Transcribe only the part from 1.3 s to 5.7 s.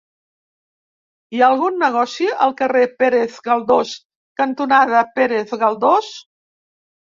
Hi ha algun negoci al carrer Pérez Galdós cantonada Pérez